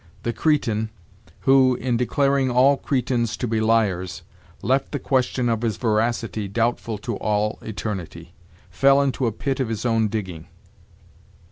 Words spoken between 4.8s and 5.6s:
the question